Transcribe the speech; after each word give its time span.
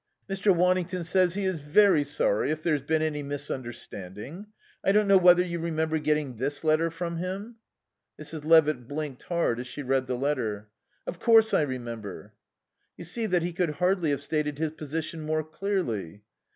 "Mr. 0.27 0.49
Waddington 0.51 1.03
says 1.03 1.35
he 1.35 1.43
is 1.45 1.59
very 1.61 2.03
sorry 2.03 2.49
if 2.49 2.63
there's 2.63 2.81
any 2.89 3.21
misunderstanding. 3.21 4.47
I 4.83 4.93
don't 4.93 5.07
know 5.07 5.19
whether 5.19 5.43
you 5.45 5.59
remember 5.59 5.99
getting 5.99 6.37
this 6.37 6.63
letter 6.63 6.89
from 6.89 7.17
him?" 7.17 7.57
Mrs. 8.19 8.43
Levitt 8.43 8.87
blinked 8.87 9.21
hard 9.21 9.59
as 9.59 9.67
she 9.67 9.83
read 9.83 10.07
the 10.07 10.17
letter. 10.17 10.69
"Of 11.05 11.19
course 11.19 11.53
I 11.53 11.61
remember." 11.61 12.33
"You 12.97 13.05
see 13.05 13.27
that 13.27 13.43
he 13.43 13.53
could 13.53 13.73
hardly 13.75 14.09
have 14.09 14.21
stated 14.23 14.57
his 14.57 14.71
position 14.71 15.21
more 15.21 15.43
clearly." 15.43 16.23